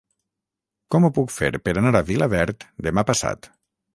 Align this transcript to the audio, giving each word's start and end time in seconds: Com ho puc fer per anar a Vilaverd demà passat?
Com 0.95 1.05
ho 1.05 1.11
puc 1.17 1.33
fer 1.33 1.51
per 1.67 1.75
anar 1.83 1.93
a 1.99 2.03
Vilaverd 2.09 2.65
demà 2.87 3.07
passat? 3.13 3.49